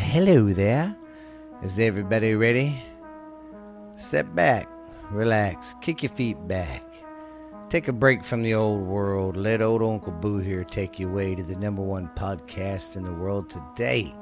[0.00, 0.96] hello there.
[1.62, 2.82] Is everybody ready?
[3.96, 4.66] Step back,
[5.10, 6.82] relax, kick your feet back.
[7.68, 9.36] Take a break from the old world.
[9.36, 13.12] Let old Uncle Boo here take you away to the number one podcast in the
[13.12, 14.12] world today.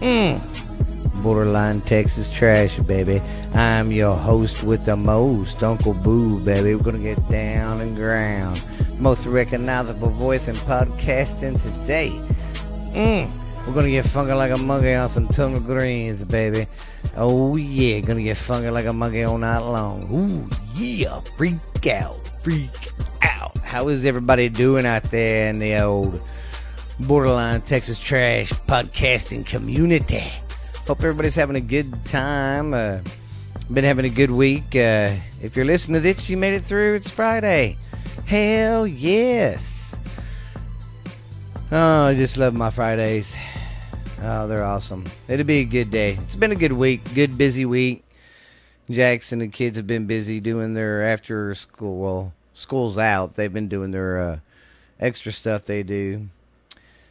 [0.00, 1.22] Mm.
[1.22, 3.22] Borderline Texas Trash, baby.
[3.54, 6.74] I'm your host with the most, Uncle Boo, baby.
[6.74, 8.60] We're gonna get down and ground.
[8.98, 12.10] Most recognizable voice in podcasting today.
[12.94, 13.43] Mm.
[13.66, 16.66] We're gonna get funky like a monkey on some tuna greens, baby.
[17.16, 20.08] Oh yeah, gonna get funky like a monkey all night long.
[20.12, 22.70] Ooh yeah, freak out, freak
[23.22, 23.56] out.
[23.58, 26.20] How is everybody doing out there in the old
[27.00, 30.32] borderline Texas trash podcasting community?
[30.86, 32.74] Hope everybody's having a good time.
[32.74, 32.98] Uh,
[33.72, 34.74] been having a good week.
[34.74, 36.96] Uh, if you're listening to this, you made it through.
[36.96, 37.76] It's Friday.
[38.26, 39.96] Hell yes.
[41.72, 43.34] Oh, I just love my Fridays.
[44.20, 45.04] Oh, they're awesome.
[45.28, 46.18] It'll be a good day.
[46.22, 48.04] It's been a good week, good busy week.
[48.90, 51.98] Jackson and kids have been busy doing their after school.
[51.98, 53.34] Well, school's out.
[53.34, 54.38] They've been doing their uh,
[55.00, 56.28] extra stuff they do.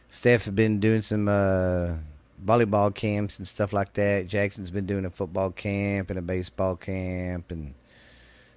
[0.08, 1.94] Steph has been doing some uh,
[2.42, 4.28] volleyball camps and stuff like that.
[4.28, 7.74] Jackson's been doing a football camp and a baseball camp and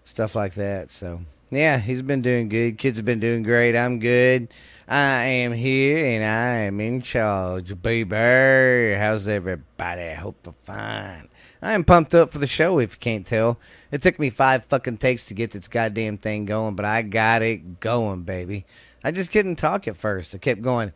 [0.03, 0.91] stuff like that.
[0.91, 2.77] So yeah, he's been doing good.
[2.77, 3.75] Kids have been doing great.
[3.75, 4.49] I'm good.
[4.87, 8.95] I am here and I am in charge, baby.
[8.95, 10.01] How's everybody?
[10.01, 11.29] I hope they're fine.
[11.61, 13.59] I am pumped up for the show, if you can't tell.
[13.91, 17.41] It took me five fucking takes to get this goddamn thing going, but I got
[17.41, 18.65] it going, baby.
[19.03, 20.35] I just couldn't talk at first.
[20.35, 20.91] I kept going.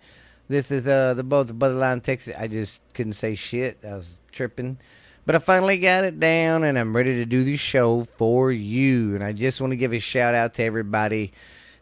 [0.48, 2.36] This is uh the both the Borderline Texas.
[2.38, 3.80] I just couldn't say shit.
[3.86, 4.78] I was tripping.
[5.26, 9.14] But I finally got it down and I'm ready to do the show for you.
[9.16, 11.32] And I just want to give a shout out to everybody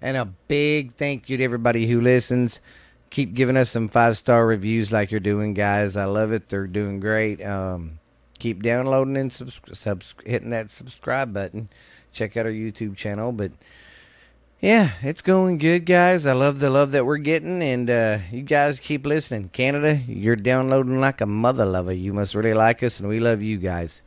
[0.02, 2.62] and a big thank you to everybody who listens.
[3.10, 5.96] Keep giving us some five star reviews like you're doing, guys.
[5.96, 6.50] I love it.
[6.50, 7.44] They're doing great.
[7.44, 8.00] Um,
[8.40, 11.70] keep downloading and subs- subs- hitting that subscribe button.
[12.12, 13.32] Check out our YouTube channel.
[13.32, 13.52] But
[14.62, 16.26] yeah, it's going good, guys.
[16.26, 19.50] I love the love that we're getting, and uh, you guys keep listening.
[19.50, 21.94] Canada, you're downloading like a mother lover.
[21.94, 24.02] You must really like us, and we love you guys.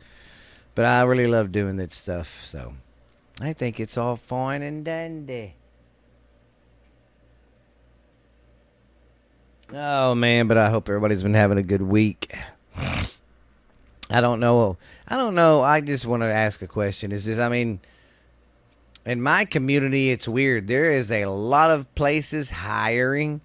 [0.75, 2.75] But I really love doing that stuff, so
[3.41, 5.55] I think it's all fine and dandy.
[9.73, 12.31] Oh man, but I hope everybody's been having a good week.
[12.77, 14.77] I don't know.
[15.09, 15.63] I don't know.
[15.63, 17.11] I just want to ask a question.
[17.11, 17.39] Is this?
[17.39, 17.81] I mean
[19.05, 20.69] in my community, it's weird.
[20.69, 23.41] There is a lot of places hiring,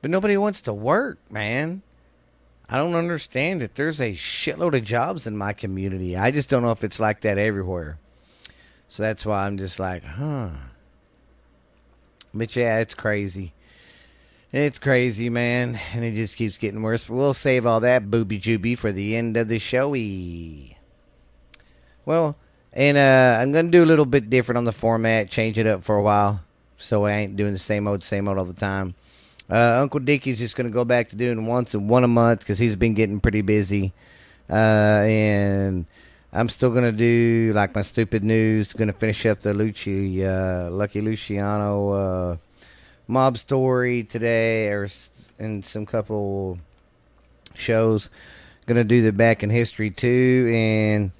[0.00, 1.82] but nobody wants to work, man.
[2.68, 3.74] I don't understand it.
[3.74, 6.16] There's a shitload of jobs in my community.
[6.16, 7.98] I just don't know if it's like that everywhere.
[8.88, 10.50] So that's why I'm just like, huh.
[12.34, 13.52] But yeah, it's crazy.
[14.52, 15.80] It's crazy, man.
[15.94, 17.04] And it just keeps getting worse.
[17.04, 20.76] But we'll save all that booby jooby for the end of the showy.
[22.04, 22.36] Well,
[22.72, 25.66] and uh, I'm going to do a little bit different on the format, change it
[25.66, 26.40] up for a while
[26.82, 28.94] so I ain't doing the same old, same old all the time.
[29.50, 32.40] Uh, Uncle Dickie's just going to go back to doing once and one a month
[32.40, 33.92] because he's been getting pretty busy.
[34.50, 35.86] Uh, and
[36.32, 40.24] I'm still going to do like my stupid news, going to finish up the Lucci,
[40.24, 42.36] uh, Lucky Luciano uh,
[43.06, 44.88] mob story today or
[45.38, 46.58] in some couple
[47.54, 48.10] shows.
[48.66, 50.50] Going to do the back in history too.
[50.54, 51.10] And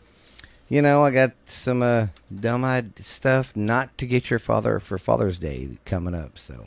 [0.73, 5.39] you know, I got some uh, dumb stuff not to get your father for Father's
[5.39, 6.39] Day coming up.
[6.39, 6.67] So,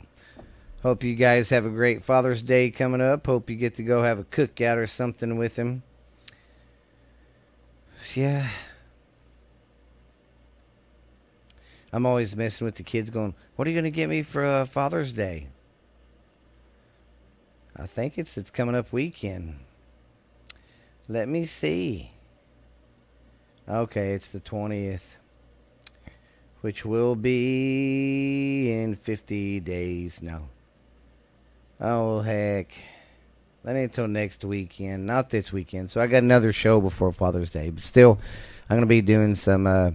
[0.84, 3.26] hope you guys have a great Father's Day coming up.
[3.26, 5.82] Hope you get to go have a cookout or something with him.
[8.14, 8.48] Yeah.
[11.92, 14.44] I'm always messing with the kids going, What are you going to get me for
[14.44, 15.48] uh, Father's Day?
[17.74, 19.58] I think it's it's coming up weekend.
[21.08, 22.12] Let me see.
[23.68, 25.16] Okay, it's the 20th,
[26.60, 30.22] which will be in 50 days.
[30.22, 30.48] No.
[31.80, 32.72] Oh, heck.
[33.64, 35.04] That ain't until next weekend.
[35.04, 35.90] Not this weekend.
[35.90, 37.70] So I got another show before Father's Day.
[37.70, 38.20] But still,
[38.70, 39.90] I'm going to be doing some, uh,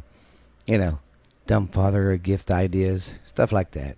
[0.66, 1.00] you know,
[1.48, 3.96] dumb father gift ideas, stuff like that.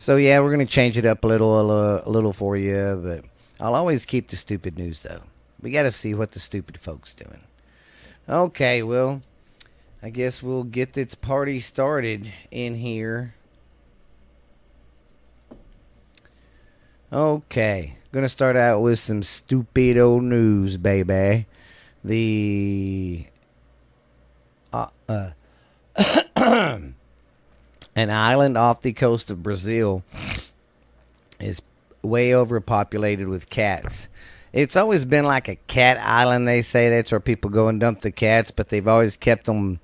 [0.00, 3.00] So yeah, we're going to change it up a little, a little for you.
[3.00, 3.24] But
[3.64, 5.22] I'll always keep the stupid news, though.
[5.62, 7.42] We got to see what the stupid folks doing.
[8.28, 9.20] Okay, well,
[10.02, 13.34] I guess we'll get this party started in here.
[17.12, 21.46] Okay, gonna start out with some stupid old news, baby.
[22.02, 23.26] The
[24.72, 25.30] uh, uh
[26.34, 26.94] an
[27.96, 30.02] island off the coast of Brazil
[31.38, 31.60] is
[32.02, 34.08] way overpopulated with cats
[34.54, 36.46] It's always been like a cat island.
[36.46, 39.80] They say that's where people go and dump the cats, but they've always kept them.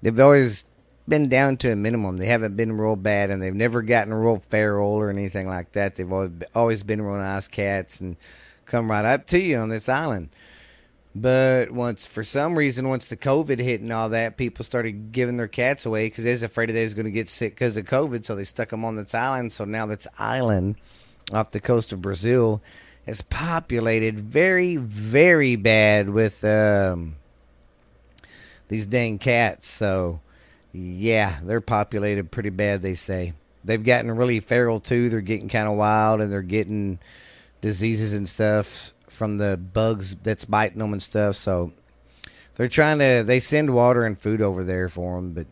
[0.00, 0.64] They've always
[1.06, 2.16] been down to a minimum.
[2.16, 5.96] They haven't been real bad, and they've never gotten real feral or anything like that.
[5.96, 8.16] They've always always been real nice cats and
[8.64, 10.30] come right up to you on this island.
[11.14, 15.36] But once, for some reason, once the COVID hit and all that, people started giving
[15.36, 17.84] their cats away because they was afraid they was going to get sick because of
[17.84, 18.24] COVID.
[18.24, 19.52] So they stuck them on this island.
[19.52, 20.76] So now this island
[21.34, 22.62] off the coast of Brazil
[23.10, 27.16] is populated very, very bad with um,
[28.68, 29.68] these dang cats.
[29.68, 30.20] So
[30.72, 32.82] yeah, they're populated pretty bad.
[32.82, 33.34] They say
[33.64, 35.10] they've gotten really feral too.
[35.10, 37.00] They're getting kind of wild and they're getting
[37.60, 41.34] diseases and stuff from the bugs that's biting them and stuff.
[41.34, 41.72] So
[42.54, 45.46] they're trying to they send water and food over there for them, but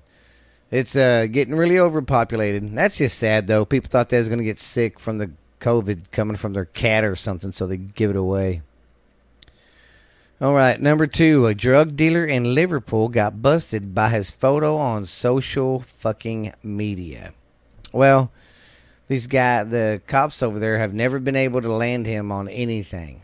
[0.70, 2.72] it's uh, getting really overpopulated.
[2.76, 3.64] That's just sad though.
[3.64, 7.04] People thought they was going to get sick from the COVID coming from their cat
[7.04, 8.62] or something, so they give it away.
[10.40, 15.04] All right, number two, a drug dealer in Liverpool got busted by his photo on
[15.04, 17.32] social fucking media.
[17.92, 18.30] Well,
[19.08, 23.22] these guy, the cops over there, have never been able to land him on anything.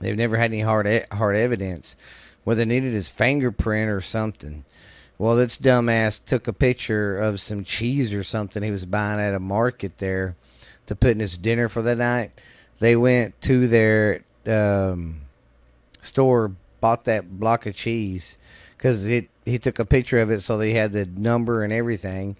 [0.00, 1.96] They've never had any hard hard evidence.
[2.44, 4.64] Well, they needed his fingerprint or something.
[5.16, 9.34] Well, this dumbass took a picture of some cheese or something he was buying at
[9.34, 10.36] a market there
[10.90, 12.32] to put in his dinner for the night.
[12.80, 15.20] They went to their um,
[16.02, 18.38] store, bought that block of cheese
[18.76, 22.36] because it he took a picture of it, so they had the number and everything.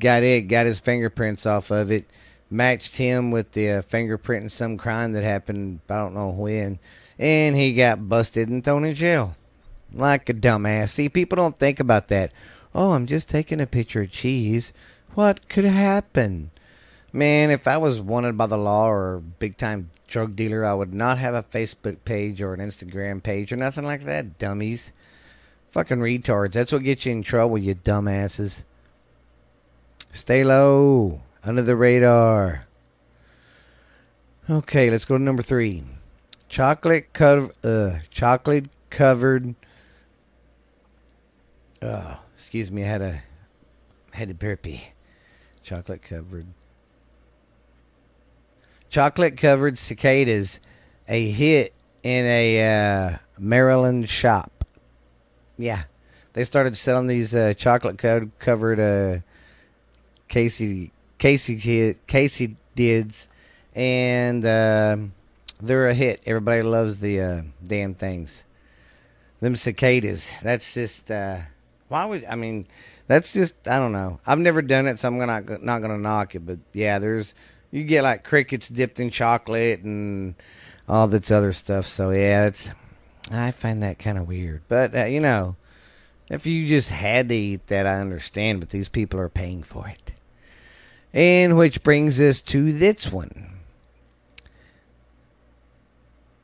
[0.00, 2.04] Got it, got his fingerprints off of it
[2.50, 6.78] matched him with the uh, fingerprint in some crime that happened, I don't know when,
[7.18, 9.36] and he got busted and thrown in jail.
[9.92, 10.90] Like a dumbass.
[10.90, 12.32] See, people don't think about that.
[12.74, 14.72] Oh, I'm just taking a picture of cheese.
[15.14, 16.50] What could happen?
[17.14, 20.74] Man, if I was wanted by the law or a big time drug dealer, I
[20.74, 24.90] would not have a Facebook page or an Instagram page or nothing like that, dummies.
[25.70, 26.54] Fucking retards.
[26.54, 28.64] That's what gets you in trouble, you dumbasses.
[30.10, 32.66] Stay low under the radar.
[34.50, 35.84] Okay, let's go to number three.
[36.48, 39.54] Chocolate covered, uh, chocolate covered.
[41.80, 43.22] Uh, excuse me, I had a
[44.12, 44.88] had a burpee.
[45.62, 46.48] Chocolate covered.
[48.94, 50.60] Chocolate covered cicadas,
[51.08, 51.74] a hit
[52.04, 54.64] in a uh, Maryland shop.
[55.58, 55.82] Yeah,
[56.34, 57.98] they started selling these uh, chocolate
[58.38, 59.18] covered uh,
[60.28, 63.26] Casey Casey Casey Dids,
[63.74, 64.96] and uh,
[65.60, 66.22] they're a hit.
[66.24, 68.44] Everybody loves the uh, damn things.
[69.40, 70.32] Them cicadas.
[70.40, 71.38] That's just uh,
[71.88, 72.68] why would I mean?
[73.08, 74.20] That's just I don't know.
[74.24, 76.46] I've never done it, so I'm gonna not gonna knock it.
[76.46, 77.34] But yeah, there's
[77.74, 80.36] you get like crickets dipped in chocolate and
[80.88, 81.86] all this other stuff.
[81.86, 82.70] So yeah, it's
[83.32, 84.62] I find that kind of weird.
[84.68, 85.56] But uh, you know,
[86.28, 88.60] if you just had to eat that, I understand.
[88.60, 90.12] But these people are paying for it.
[91.12, 93.50] And which brings us to this one.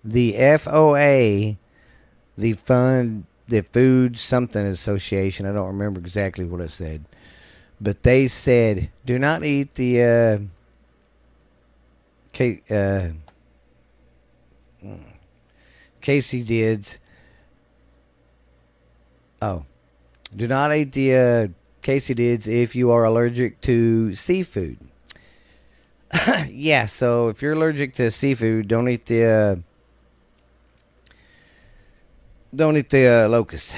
[0.03, 1.57] The FOA,
[2.37, 7.05] the Fund, the Food Something Association, I don't remember exactly what it said,
[7.81, 10.39] but they said do not eat the uh,
[12.39, 13.09] Uh,
[16.01, 16.99] Casey Dids.
[19.43, 19.65] Oh,
[20.35, 21.49] do not eat the uh,
[21.83, 24.79] Casey Dids if you are allergic to seafood.
[26.49, 29.57] yeah, so if you're allergic to seafood, don't eat the uh,
[32.55, 33.77] don't eat the uh, locust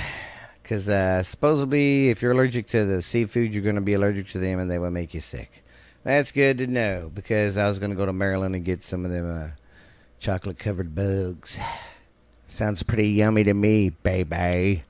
[0.62, 4.38] because uh, supposedly if you're allergic to the seafood, you're going to be allergic to
[4.38, 5.61] them and they will make you sick.
[6.04, 9.04] That's good to know because I was going to go to Maryland and get some
[9.04, 9.50] of them uh,
[10.18, 11.58] chocolate covered bugs.
[12.48, 14.82] Sounds pretty yummy to me, baby.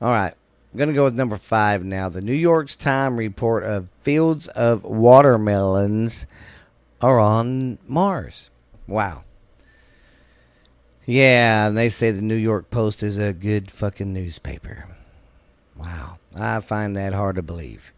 [0.00, 0.34] All right.
[0.72, 2.08] I'm going to go with number five now.
[2.08, 6.26] The New York Times report of fields of watermelons
[7.00, 8.50] are on Mars.
[8.86, 9.24] Wow.
[11.06, 14.86] Yeah, and they say the New York Post is a good fucking newspaper.
[15.76, 16.18] Wow.
[16.36, 17.92] I find that hard to believe.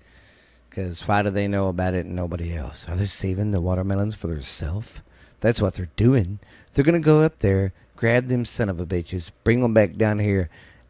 [0.73, 2.89] Because why do they know about it and nobody else?
[2.89, 5.03] Are they saving the watermelons for themselves?
[5.41, 6.39] That's what they're doing.
[6.73, 9.97] They're going to go up there, grab them son of a bitches, bring them back
[9.97, 10.49] down here,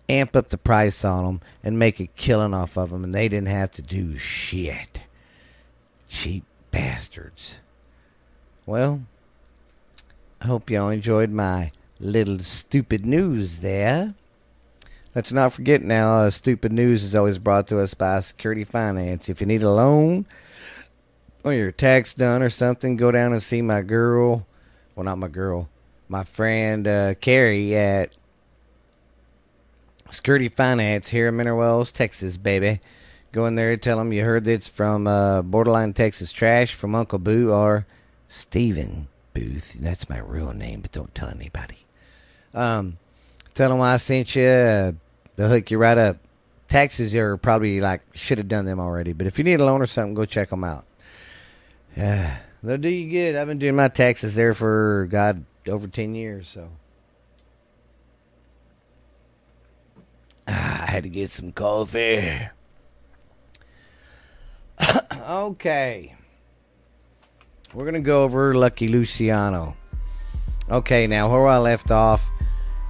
[0.09, 3.29] amp up the price on them and make a killing off of them, and they
[3.29, 5.01] didn't have to do shit.
[6.09, 7.57] Cheap bastards.
[8.65, 9.03] Well,
[10.41, 14.15] I hope y'all enjoyed my little stupid news there.
[15.15, 19.29] Let's not forget now, uh, stupid news is always brought to us by Security Finance.
[19.29, 20.25] If you need a loan
[21.45, 24.47] or your tax done or something, go down and see my girl.
[24.95, 25.69] Well, not my girl,
[26.09, 28.17] my friend uh, Carrie at
[30.11, 32.81] Security Finance here in Mineral Wells, Texas, baby.
[33.33, 36.95] Go in there, and tell them you heard it's from uh, Borderline Texas Trash from
[36.95, 37.87] Uncle Boo or
[38.29, 39.75] Steven Booth.
[39.79, 41.79] That's my real name, but don't tell anybody.
[42.55, 42.99] Um,
[43.53, 44.45] tell them I sent you.
[44.45, 44.93] Uh,
[45.37, 46.19] they'll hook you right up.
[46.69, 49.83] Taxes are probably like should have done them already, but if you need a loan
[49.83, 50.85] or something, go check them out.
[51.97, 53.37] Yeah, they'll do you good.
[53.37, 56.69] I've been doing my taxes there for God over ten years, so.
[60.49, 62.49] Ah, I had to get some coffee.
[65.29, 66.15] okay.
[67.75, 69.77] We're to go over Lucky Luciano.
[70.71, 72.29] Okay, now where I left off,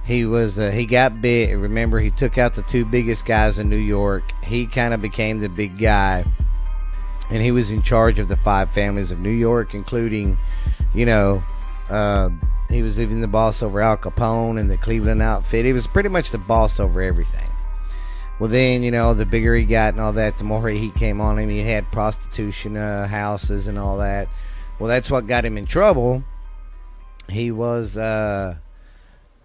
[0.05, 1.57] he was uh, he got big.
[1.57, 4.23] Remember, he took out the two biggest guys in New York.
[4.43, 6.25] He kind of became the big guy,
[7.29, 10.37] and he was in charge of the five families of New York, including,
[10.93, 11.43] you know,
[11.89, 12.29] uh,
[12.69, 15.65] he was even the boss over Al Capone and the Cleveland outfit.
[15.65, 17.49] He was pretty much the boss over everything.
[18.39, 21.21] Well, then, you know, the bigger he got and all that, the more he came
[21.21, 21.49] on him.
[21.49, 24.27] He had prostitution uh, houses and all that.
[24.79, 26.23] Well, that's what got him in trouble.
[27.29, 28.55] He was uh,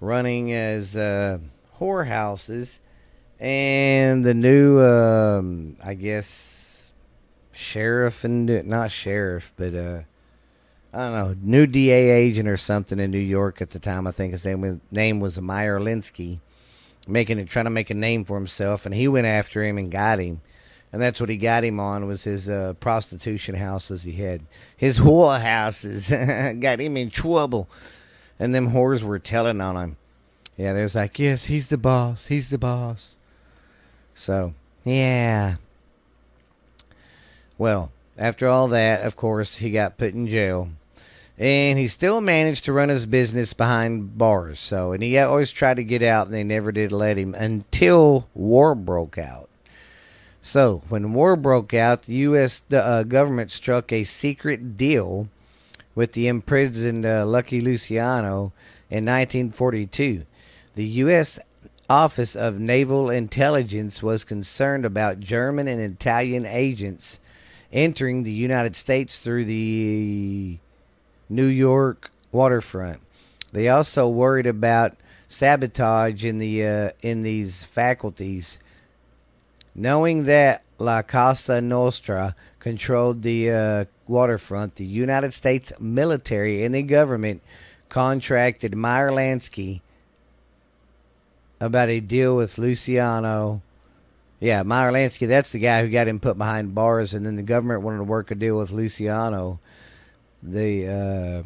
[0.00, 1.38] running as uh,
[1.78, 2.78] whorehouses,
[3.40, 6.92] and the new, um, I guess,
[7.52, 10.00] sheriff and not sheriff, but uh,
[10.92, 14.06] I don't know, new DA agent or something in New York at the time.
[14.06, 16.40] I think his name was name was Meyer Lansky,
[17.06, 19.90] making it trying to make a name for himself, and he went after him and
[19.90, 20.40] got him,
[20.92, 24.42] and that's what he got him on was his uh, prostitution houses he had,
[24.76, 26.08] his whore houses,
[26.60, 27.68] got him in trouble,
[28.38, 29.96] and them whores were telling on him.
[30.56, 33.16] Yeah, there's like, yes, he's the boss, he's the boss.
[34.14, 34.54] So
[34.84, 35.56] yeah.
[37.56, 40.70] Well, after all that, of course, he got put in jail
[41.38, 44.58] and he still managed to run his business behind bars.
[44.58, 48.26] So, and he always tried to get out, and they never did let him until
[48.34, 49.48] war broke out.
[50.42, 52.62] So, when war broke out, the U.S.
[52.72, 55.28] Uh, government struck a secret deal
[55.98, 58.52] with the imprisoned uh, Lucky Luciano
[58.88, 60.24] in 1942.
[60.76, 61.40] The U.S.
[61.90, 67.18] Office of Naval Intelligence was concerned about German and Italian agents
[67.72, 70.58] entering the United States through the
[71.28, 73.00] New York waterfront.
[73.50, 78.60] They also worried about sabotage in the uh, in these faculties,
[79.74, 84.76] knowing that La Cosa Nostra controlled the uh, waterfront.
[84.76, 87.42] The United States military and the government
[87.88, 89.80] contracted Meyer Lansky
[91.60, 93.62] about a deal with Luciano.
[94.40, 97.42] Yeah, Meyer Lansky, that's the guy who got him put behind bars, and then the
[97.42, 99.58] government wanted to work a deal with Luciano
[100.42, 101.42] the uh,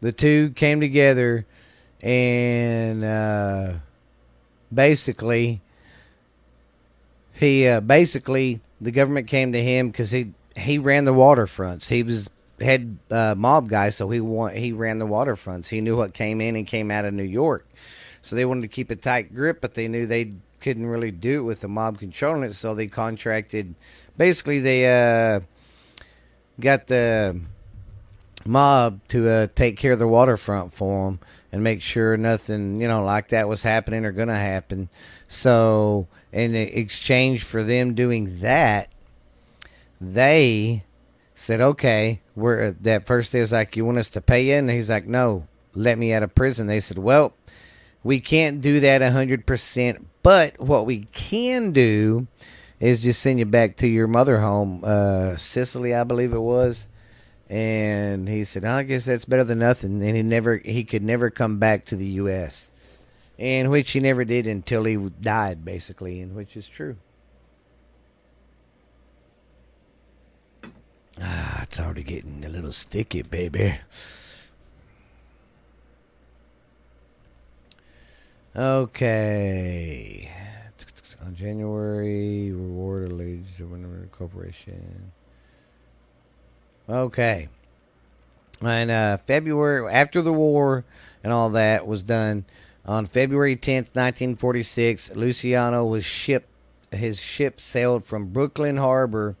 [0.00, 1.46] the two came together
[2.00, 3.72] and uh,
[4.72, 5.60] basically
[7.32, 11.88] he uh, basically the government came to him because he he ran the waterfronts.
[11.88, 12.28] He was
[12.60, 14.18] head uh, mob guy, so he
[14.58, 15.68] he ran the waterfronts.
[15.68, 17.66] He knew what came in and came out of New York,
[18.22, 21.40] so they wanted to keep a tight grip, but they knew they couldn't really do
[21.40, 23.74] it with the mob controlling it, so they contracted.
[24.16, 24.86] Basically, they
[25.34, 25.40] uh,
[26.60, 27.40] got the
[28.46, 31.18] mob to uh, take care of the waterfront for them
[31.52, 34.88] and make sure nothing, you know, like that was happening or to happen.
[35.28, 38.88] So, in exchange for them doing that,
[40.00, 40.84] they
[41.34, 44.70] said, "Okay, we're that first day was like, you want us to pay you?" And
[44.70, 47.32] he's like, "No, let me out of prison." They said, "Well,
[48.02, 52.26] we can't do that a hundred percent, but what we can do."
[52.80, 56.86] is just send you back to your mother home, uh, Sicily, I believe it was.
[57.48, 60.02] And he said, oh, I guess that's better than nothing.
[60.02, 62.68] And he never, he could never come back to the U.S.
[63.38, 66.96] And which he never did until he died, basically, and which is true.
[71.20, 73.78] Ah, it's already getting a little sticky, baby.
[78.56, 80.30] Okay
[81.24, 85.12] on January, reward allegiance to Winter Corporation.
[86.88, 87.48] Okay.
[88.60, 90.84] And uh, February, after the war
[91.22, 92.44] and all that was done,
[92.86, 96.48] on February 10th, 1946, Luciano was shipped,
[96.92, 99.36] his ship sailed from Brooklyn Harbor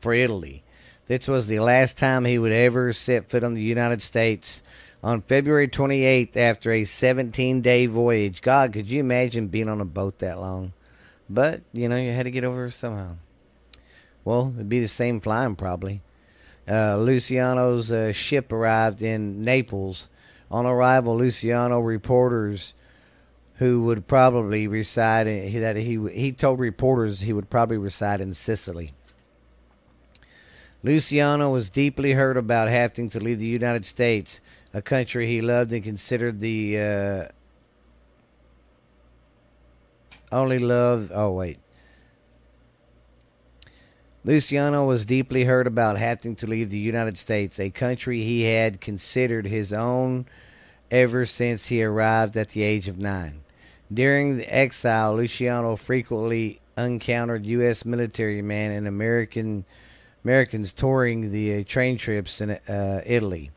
[0.00, 0.62] for Italy.
[1.06, 4.62] This was the last time he would ever set foot on the United States.
[5.02, 9.84] On February 28th, after a 17 day voyage, God, could you imagine being on a
[9.84, 10.72] boat that long?
[11.28, 13.16] But, you know, you had to get over somehow.
[14.24, 16.00] Well, it'd be the same flying probably.
[16.68, 20.08] Uh, Luciano's uh, ship arrived in Naples.
[20.50, 22.74] On arrival, Luciano reporters
[23.56, 28.34] who would probably reside in, that he he told reporters he would probably reside in
[28.34, 28.92] Sicily.
[30.82, 34.40] Luciano was deeply hurt about having to leave the United States,
[34.74, 37.24] a country he loved and considered the uh,
[40.30, 41.10] only love.
[41.14, 41.58] Oh wait.
[44.26, 48.80] Luciano was deeply hurt about having to leave the United States, a country he had
[48.80, 50.24] considered his own
[50.90, 53.42] ever since he arrived at the age of nine.
[53.92, 57.84] During the exile, Luciano frequently encountered U.S.
[57.84, 59.64] military men and American
[60.24, 63.50] Americans touring the uh, train trips in uh, Italy.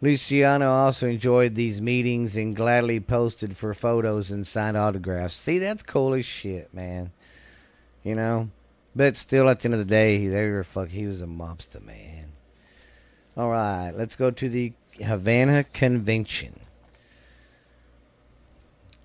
[0.00, 5.34] Luciano also enjoyed these meetings and gladly posted for photos and signed autographs.
[5.34, 7.10] See, that's cool as shit, man.
[8.02, 8.48] You know,
[8.96, 10.88] but still, at the end of the day, they were fuck.
[10.88, 12.28] He was a mobster, man.
[13.36, 14.72] All right, let's go to the
[15.02, 16.60] Havana Convention.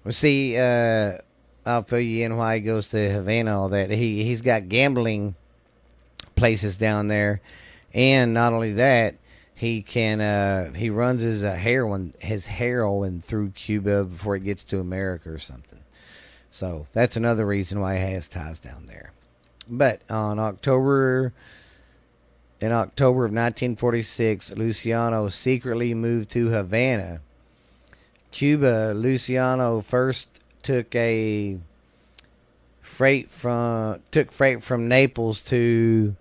[0.03, 1.17] Well, see, uh,
[1.65, 3.59] I'll fill you in why he goes to Havana.
[3.59, 5.35] All that he he's got gambling
[6.35, 7.41] places down there,
[7.93, 9.15] and not only that,
[9.55, 14.63] he can uh, he runs his uh, heroin his heroin through Cuba before it gets
[14.65, 15.79] to America or something.
[16.51, 19.11] So that's another reason why he has ties down there.
[19.69, 21.31] But on October
[22.59, 27.21] in October of 1946, Luciano secretly moved to Havana,
[28.31, 28.93] Cuba.
[28.95, 30.27] Luciano first
[30.61, 31.57] took a
[32.81, 36.15] freight from took freight from Naples to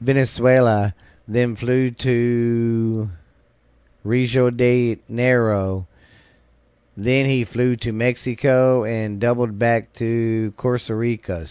[0.00, 0.94] Venezuela,
[1.28, 3.10] then flew to
[4.02, 5.86] Rio de Janeiro.
[6.96, 11.46] Then he flew to Mexico and doubled back to Costa Rica,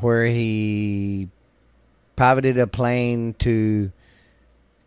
[0.00, 1.28] where he
[2.16, 3.92] piloted a plane to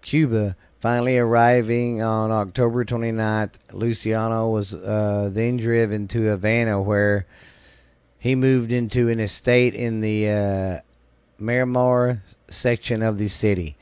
[0.02, 0.56] Cuba.
[0.82, 7.26] Finally arriving on October 29th, Luciano was uh, then driven to Havana, where
[8.20, 10.80] he moved into an estate in the uh,
[11.40, 13.77] Miramar section of the city.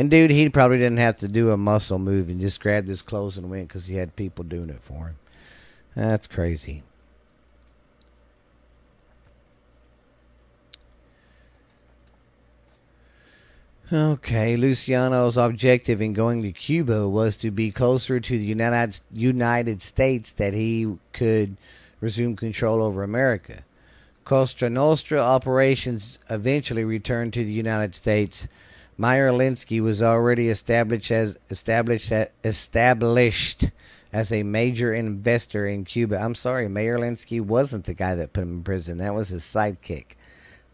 [0.00, 3.02] And dude, he probably didn't have to do a muscle move and just grabbed his
[3.02, 5.16] clothes and went because he had people doing it for him.
[5.94, 6.84] That's crazy.
[13.92, 19.82] Okay, Luciano's objective in going to Cuba was to be closer to the United United
[19.82, 21.58] States that he could
[22.00, 23.64] resume control over America.
[24.24, 28.48] Cosa Nostra operations eventually returned to the United States.
[29.00, 32.12] Meyer Lansky was already established as established
[32.44, 33.70] established
[34.12, 36.18] as a major investor in Cuba.
[36.18, 38.98] I'm sorry, Meyer Lansky wasn't the guy that put him in prison.
[38.98, 40.16] That was his sidekick.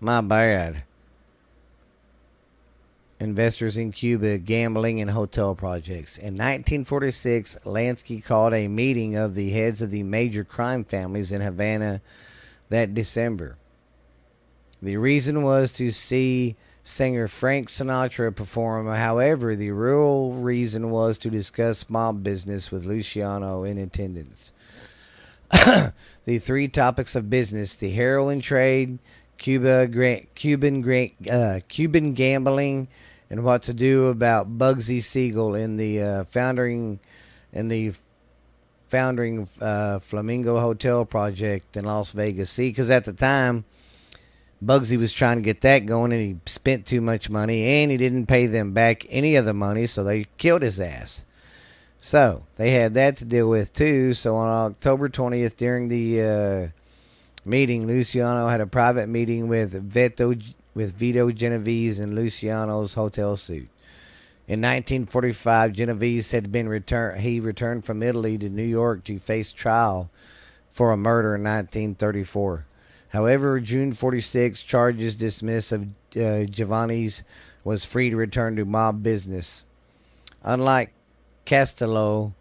[0.01, 0.83] My bad.
[3.21, 6.19] Investors in Cuba, gambling, and hotel projects.
[6.19, 11.43] In 1946, Lansky called a meeting of the heads of the major crime families in
[11.43, 12.01] Havana
[12.71, 13.57] that December.
[14.83, 18.87] The reason was to see singer Frank Sinatra perform.
[18.87, 24.53] However, the real reason was to discuss small business with Luciano in attendance.
[25.51, 28.99] the three topics of business: the heroin trade,
[29.37, 29.89] Cuba,
[30.35, 32.89] Cuban, uh, Cuban gambling,
[33.31, 37.01] and what to do about Bugsy Siegel in the uh, founding
[37.53, 37.95] in the
[38.89, 42.51] founding uh, Flamingo Hotel project in Las Vegas.
[42.51, 43.65] See, because at the time,
[44.65, 47.97] Bugsy was trying to get that going, and he spent too much money, and he
[47.97, 51.25] didn't pay them back any of the money, so they killed his ass.
[52.01, 54.15] So they had that to deal with too.
[54.15, 56.69] So on October 20th, during the uh,
[57.45, 60.35] meeting, Luciano had a private meeting with Vito
[60.75, 63.71] with Vito Genovese in Luciano's hotel suite.
[64.47, 67.21] In 1945, Genovese had been returned.
[67.21, 70.09] He returned from Italy to New York to face trial
[70.73, 72.67] for a murder in 1934.
[73.11, 77.23] However, June 46 charges dismissed of uh, Giovanni's
[77.65, 79.65] was free to return to mob business.
[80.43, 80.93] Unlike
[81.45, 82.35] Costello,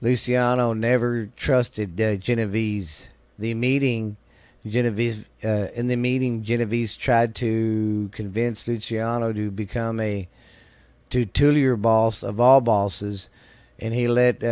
[0.00, 3.08] Luciano never trusted uh, Genovese.
[3.38, 4.16] The meeting,
[4.66, 10.28] Genovese, uh, in the meeting, Genovese tried to convince Luciano to become a
[11.10, 13.28] Tullio boss of all bosses,
[13.78, 14.42] and he let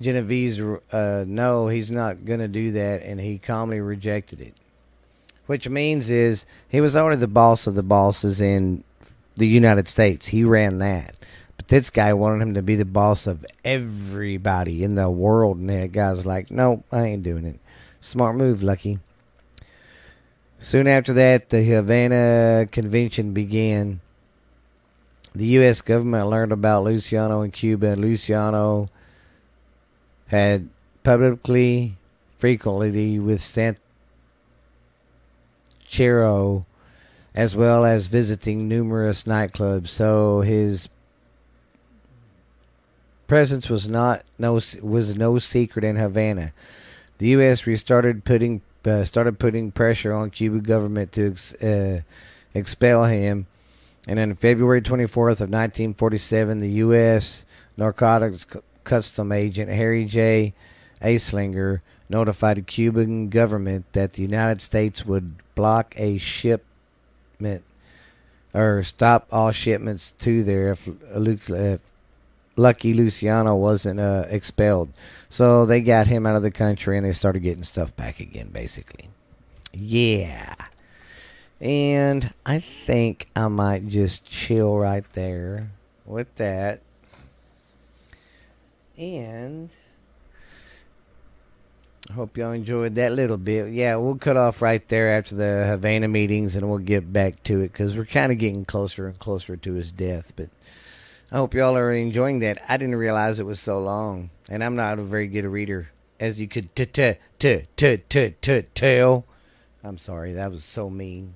[0.00, 0.60] Genovese
[0.92, 4.54] uh, know he's not going to do that, and he calmly rejected it.
[5.46, 8.82] Which means is he was already the boss of the bosses in
[9.36, 10.28] the United States.
[10.28, 11.16] He ran that.
[11.56, 15.68] But this guy wanted him to be the boss of everybody in the world, and
[15.68, 17.60] that guy's like, "No, I ain't doing it."
[18.00, 18.98] Smart move, Lucky.
[20.58, 24.00] Soon after that, the Havana Convention began.
[25.34, 25.80] The U.S.
[25.80, 27.88] government learned about Luciano in Cuba.
[27.88, 28.88] and Luciano
[30.28, 30.68] had
[31.02, 31.96] publicly,
[32.38, 33.40] frequently with
[35.90, 36.64] Sanchero,
[37.34, 39.88] as well as visiting numerous nightclubs.
[39.88, 40.88] So his
[43.26, 46.52] presence was not no was no secret in Havana.
[47.18, 47.66] The U.S.
[47.66, 52.02] restarted putting uh, started putting pressure on Cuban government to ex, uh,
[52.54, 53.46] expel him,
[54.06, 57.44] and on February 24th of 1947, the U.S.
[57.76, 58.46] Narcotics
[58.84, 60.54] Custom Agent Harry J.
[61.00, 67.64] Anslinger notified the Cuban government that the United States would block a shipment
[68.52, 70.88] or stop all shipments to there if,
[71.48, 71.80] if
[72.56, 74.90] lucky Luciano wasn't uh, expelled.
[75.28, 78.50] So they got him out of the country and they started getting stuff back again,
[78.52, 79.08] basically.
[79.72, 80.54] Yeah.
[81.60, 85.70] And I think I might just chill right there
[86.04, 86.80] with that.
[88.96, 89.70] And
[92.08, 93.72] I hope y'all enjoyed that little bit.
[93.72, 97.60] Yeah, we'll cut off right there after the Havana meetings and we'll get back to
[97.60, 100.32] it because we're kind of getting closer and closer to his death.
[100.36, 100.50] But
[101.32, 102.62] I hope y'all are enjoying that.
[102.68, 105.88] I didn't realize it was so long, and I'm not a very good reader,
[106.20, 109.24] as you could t t t t t t tell.
[109.82, 111.34] I'm sorry, that was so mean.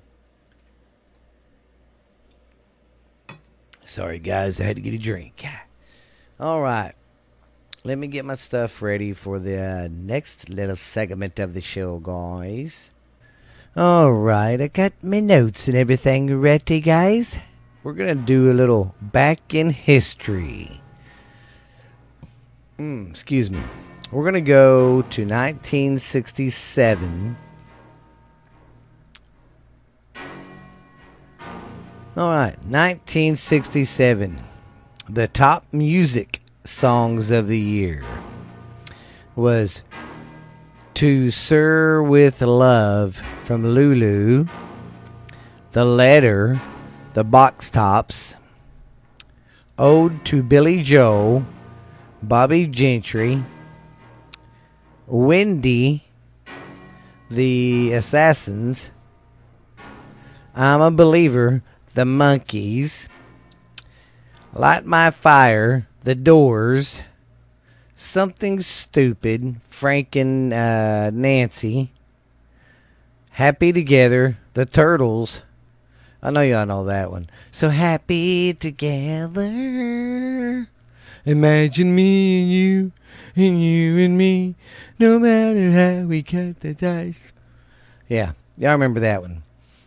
[3.83, 5.43] Sorry, guys, I had to get a drink.
[6.39, 6.93] All right,
[7.83, 12.91] let me get my stuff ready for the next little segment of the show, guys.
[13.75, 17.37] All right, I got my notes and everything ready, guys
[17.83, 20.81] we're to do a little back in history.
[22.77, 23.59] Mm, excuse me.
[24.11, 27.37] We're to go to 1967.
[32.17, 34.43] All right, 1967.
[35.07, 38.03] The top music songs of the year
[39.35, 39.83] was
[40.95, 44.45] To Sir with Love from Lulu,
[45.71, 46.59] The Letter
[47.19, 48.37] the Box Tops,
[49.77, 51.45] Ode to Billie Joe,
[52.23, 53.43] Bobbie Gentry,
[55.05, 56.05] Wendy,
[57.29, 58.91] The Assassins,
[60.55, 61.61] I'm a Believer,
[61.93, 63.09] The Monkees,
[64.53, 67.01] Light My Fire, The Doors,
[67.95, 71.91] Something Stupid, Frank and uh, Nancy,
[73.31, 75.43] Happy Together, The Turtles,
[76.21, 77.27] I know y'all know that one.
[77.49, 79.47] So happy together.
[81.25, 82.91] Imagine me and you,
[83.35, 84.55] and you and me,
[84.97, 87.31] no matter how we cut the dice.
[88.09, 89.43] Yeah, y'all remember that one.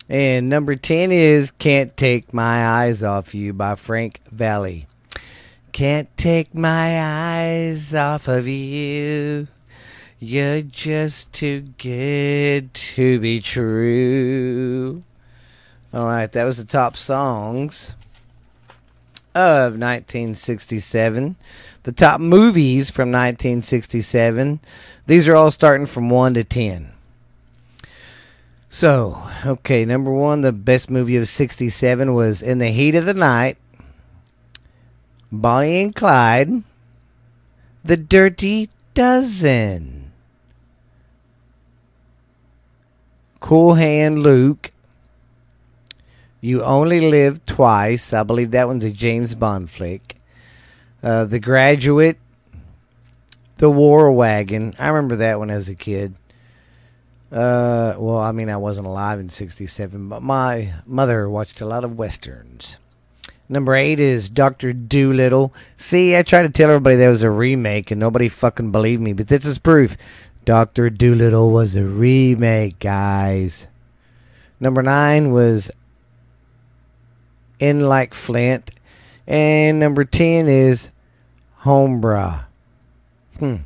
[0.08, 4.86] And number 10 is Can't Take My Eyes Off You by Frank Valli.
[5.72, 9.48] Can't take my eyes off of you.
[10.20, 15.02] You're just too good to be true.
[15.94, 17.94] All right, that was the top songs
[19.34, 21.36] of 1967.
[21.84, 24.60] The top movies from 1967.
[25.06, 26.92] These are all starting from 1 to 10.
[28.68, 33.14] So, okay, number one, the best movie of 67 was In the Heat of the
[33.14, 33.58] Night,
[35.34, 36.62] Bonnie and Clyde,
[37.82, 40.12] The Dirty Dozen,
[43.40, 44.72] Cool Hand Luke,
[46.42, 48.12] you Only Live Twice.
[48.12, 50.16] I believe that one's a James Bond flick.
[51.02, 52.18] Uh, the Graduate.
[53.56, 54.74] The War Wagon.
[54.78, 56.14] I remember that one as a kid.
[57.30, 61.84] Uh, well, I mean, I wasn't alive in 67, but my mother watched a lot
[61.84, 62.76] of westerns.
[63.52, 65.52] Number eight is Doctor Dolittle.
[65.76, 69.12] See, I tried to tell everybody that was a remake, and nobody fucking believed me.
[69.12, 69.98] But this is proof.
[70.46, 73.66] Doctor Dolittle was a remake, guys.
[74.58, 75.70] Number nine was
[77.58, 78.70] in like Flint.
[79.26, 80.90] And number 10 is
[81.56, 82.46] Hombre.
[83.38, 83.56] Hmm.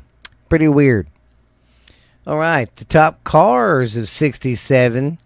[0.49, 1.07] Pretty weird.
[2.27, 2.75] All right.
[2.75, 5.17] The top cars of 67.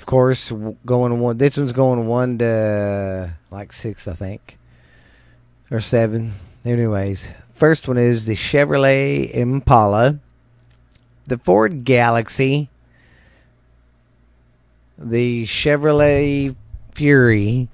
[0.00, 0.50] Of course,
[0.86, 1.36] going one.
[1.36, 4.56] This one's going one to like six, I think,
[5.70, 6.32] or seven.
[6.64, 10.18] Anyways, first one is the Chevrolet Impala,
[11.26, 12.70] the Ford Galaxie,
[14.96, 16.56] the Chevrolet
[16.92, 17.68] Fury.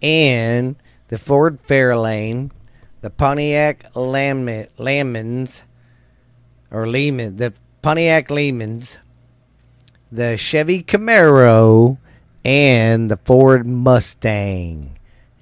[0.00, 0.76] And
[1.08, 2.52] the Ford Fairlane,
[3.02, 5.62] the Pontiac Lamans,
[6.70, 8.96] or Lehman, the Pontiac Lehmans,
[10.10, 11.98] the Chevy Camaro,
[12.44, 14.98] and the Ford Mustang.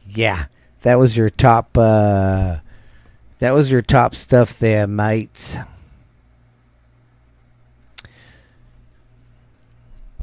[0.08, 0.46] Yeah,
[0.82, 1.76] that was your top.
[1.76, 2.58] Uh,
[3.38, 5.56] that was your top stuff there, mates.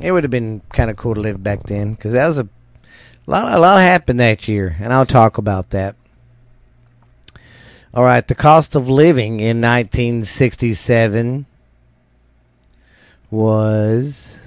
[0.02, 2.50] It would have been kind of cool to live back then because that was a
[3.26, 3.52] lot.
[3.52, 5.96] A lot happened that year, and I'll talk about that.
[7.94, 11.46] All right, the cost of living in 1967
[13.32, 14.40] was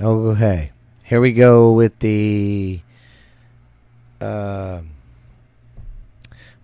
[0.00, 0.72] okay.
[1.04, 2.80] Here we go with the
[4.20, 4.82] uh,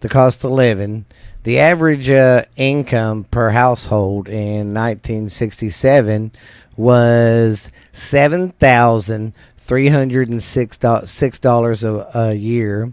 [0.00, 1.06] the cost of living.
[1.44, 6.32] The average uh, income per household in 1967
[6.76, 12.92] was seven thousand three hundred and six dollars a year.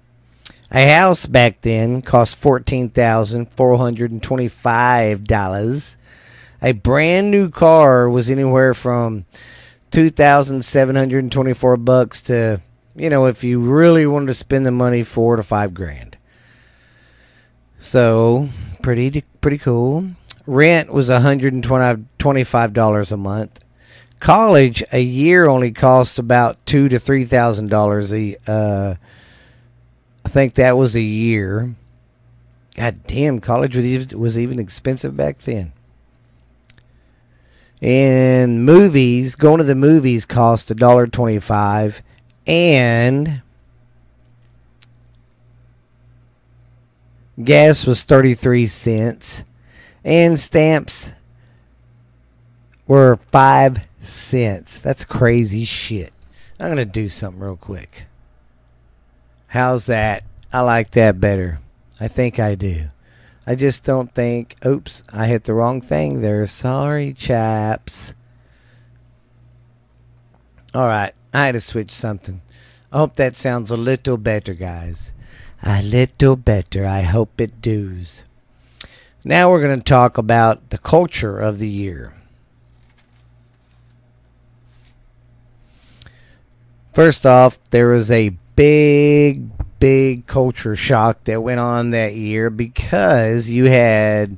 [0.72, 5.98] A house back then cost fourteen thousand four hundred and twenty-five dollars.
[6.62, 9.26] A brand new car was anywhere from
[9.90, 12.62] two thousand seven hundred and twenty-four bucks to,
[12.96, 16.18] you know, if you really wanted to spend the money, four to five grand.
[17.80, 18.50] So
[18.82, 20.12] pretty pretty cool.
[20.46, 23.66] Rent was $125 a month.
[24.20, 28.38] College a year only cost about two to three thousand dollars a.
[28.46, 28.96] Uh,
[30.24, 31.76] I think that was a year.
[32.76, 33.76] God damn, college
[34.14, 35.74] was even expensive back then.
[37.82, 42.04] And movies, going to the movies cost a dollar twenty-five,
[42.46, 43.42] and
[47.44, 49.44] Gas was 33 cents.
[50.04, 51.14] And stamps
[52.88, 54.80] were 5 cents.
[54.80, 56.12] That's crazy shit.
[56.60, 58.06] I'm to do something real quick.
[59.48, 60.24] How's that?
[60.52, 61.60] I like that better.
[62.00, 62.90] I think I do.
[63.46, 64.56] I just don't think.
[64.66, 66.46] Oops, I hit the wrong thing there.
[66.48, 68.14] Sorry, chaps.
[70.74, 72.42] All right, I had to switch something.
[72.92, 75.14] I hope that sounds a little better, guys.
[75.64, 76.86] A little better.
[76.86, 78.24] I hope it does.
[79.24, 82.16] Now we're going to talk about the culture of the year.
[86.94, 89.50] First off, there was a big,
[89.82, 94.38] big culture shock that went on that year because you had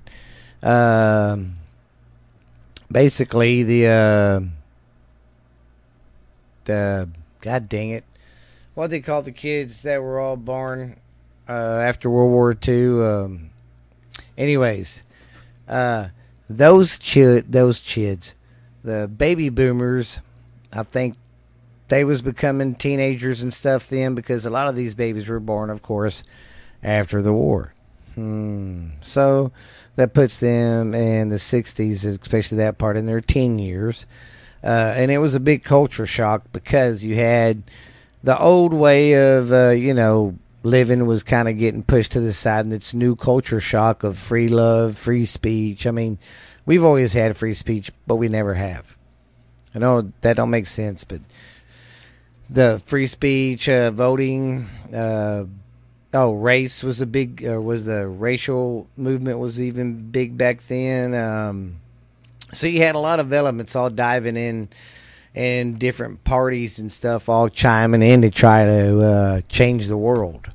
[0.64, 1.38] uh,
[2.90, 4.40] basically the uh,
[6.64, 7.10] the
[7.42, 8.06] god dang it,
[8.74, 10.96] what they call the kids that were all born
[11.48, 13.02] uh, after World War II.
[13.04, 13.50] Um,
[14.38, 15.04] anyways,
[15.68, 16.08] uh,
[16.50, 18.34] those those chids,
[18.82, 20.20] the baby boomers,
[20.72, 21.16] I think
[21.90, 25.70] they was becoming teenagers and stuff then because a lot of these babies were born,
[25.70, 26.24] of course,
[26.82, 27.74] after the war.
[28.16, 28.90] Hmm.
[29.02, 29.52] So
[29.96, 34.06] that puts them in the 60s, especially that part in their teen years.
[34.64, 37.64] Uh, and it was a big culture shock because you had
[38.24, 42.32] the old way of, uh, you know, living was kind of getting pushed to the
[42.32, 45.86] side, and it's new culture shock of free love, free speech.
[45.86, 46.18] I mean,
[46.66, 48.96] we've always had free speech, but we never have.
[49.76, 51.20] I know that don't make sense, but
[52.50, 55.46] the free speech, uh, voting, uh,
[56.14, 61.14] oh, race was a big, uh, was the racial movement was even big back then.
[61.14, 61.78] Um,
[62.54, 64.70] so you had a lot of elements all diving in
[65.36, 70.52] and different parties and stuff all chiming in to try to uh, change the world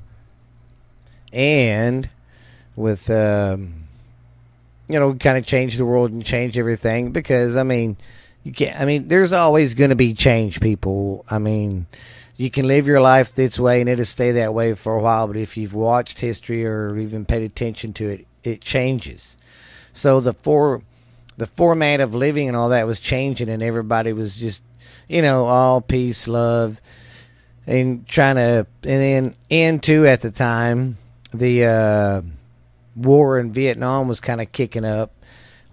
[1.33, 2.09] and
[2.77, 3.75] with um,
[4.89, 7.97] you know kind of change the world and change everything because I mean
[8.49, 11.87] you can't I mean there's always going to be change people I mean
[12.39, 15.27] you can live your life this way and it'll stay that way for a while
[15.27, 19.37] but if you've watched history or even paid attention to it it changes
[19.93, 20.83] so the for
[21.37, 24.63] the format of living and all that was changing and everybody was just
[25.09, 26.81] you know all peace love
[27.67, 30.97] and trying to and then into at the time
[31.35, 32.23] the uh,
[32.97, 35.13] war in Vietnam was kind of kicking up.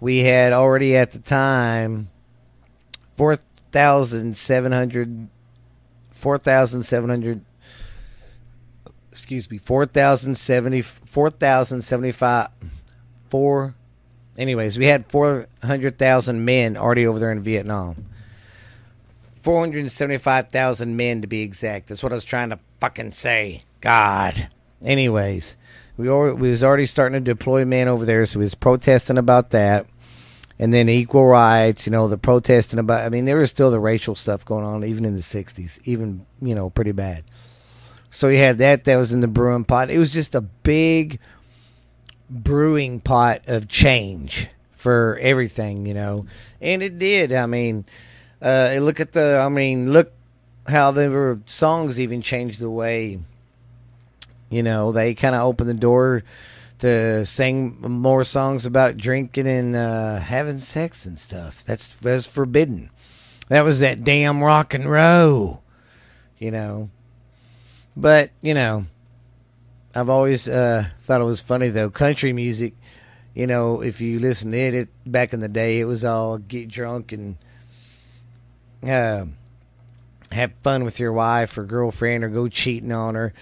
[0.01, 2.09] We had already at the time
[3.17, 5.27] 4,700,
[6.11, 7.41] 4,700,
[9.11, 12.49] excuse me, 4,070, 4,075,
[13.29, 13.75] four,
[14.37, 18.05] anyways, we had 400,000 men already over there in Vietnam.
[19.43, 21.87] 475,000 men to be exact.
[21.87, 23.61] That's what I was trying to fucking say.
[23.79, 24.47] God.
[24.83, 25.55] Anyways,
[25.97, 29.51] we we was already starting to deploy men over there, so we was protesting about
[29.51, 29.85] that,
[30.57, 31.85] and then equal rights.
[31.85, 33.05] You know, the protesting about.
[33.05, 36.25] I mean, there was still the racial stuff going on even in the '60s, even
[36.41, 37.23] you know, pretty bad.
[38.11, 38.85] So we had that.
[38.85, 39.89] That was in the brewing pot.
[39.89, 41.19] It was just a big
[42.29, 46.25] brewing pot of change for everything, you know,
[46.61, 47.33] and it did.
[47.33, 47.85] I mean,
[48.41, 50.11] Uh, look at the, I mean, look
[50.67, 53.19] how the songs even changed the way,
[54.49, 56.23] you know, they kind of opened the door
[56.85, 61.63] to sing more songs about drinking and uh, having sex and stuff.
[61.63, 62.91] That's that's forbidden.
[63.49, 65.63] That was that damn rock and roll,
[66.37, 66.89] you know.
[67.97, 68.85] But you know,
[69.93, 71.89] I've always uh, thought it was funny though.
[71.89, 72.75] Country music,
[73.33, 76.37] you know, if you listen to it, it back in the day, it was all
[76.37, 77.37] get drunk and
[78.87, 79.25] uh,
[80.31, 83.33] have fun with your wife or girlfriend or go cheating on her.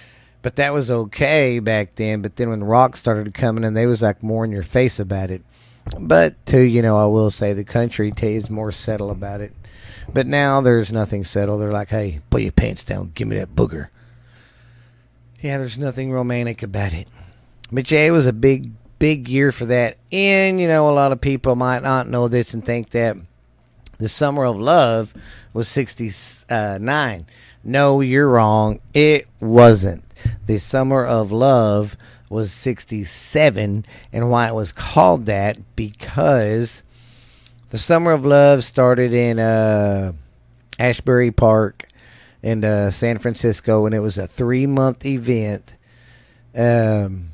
[0.43, 2.21] But that was okay back then.
[2.21, 5.31] But then when rock started coming and they was like more in your face about
[5.31, 5.41] it.
[5.97, 9.53] But too, you know, I will say the country is more settled about it.
[10.13, 11.61] But now there's nothing settled.
[11.61, 13.87] They're like, hey, put your pants down, give me that booger.
[15.39, 17.07] Yeah, there's nothing romantic about it.
[17.71, 19.97] But yeah, it was a big, big year for that.
[20.11, 23.17] And, you know, a lot of people might not know this and think that
[23.97, 25.13] the Summer of Love
[25.53, 26.45] was 69.
[26.49, 27.23] Uh,
[27.63, 28.79] no, you're wrong.
[28.93, 30.03] It wasn't.
[30.45, 31.95] The Summer of Love
[32.29, 33.85] was 67.
[34.11, 35.75] And why it was called that?
[35.75, 36.83] Because
[37.69, 40.13] the Summer of Love started in uh,
[40.79, 41.87] Asbury Park
[42.41, 45.75] in uh, San Francisco, and it was a three month event.
[46.53, 47.31] Um,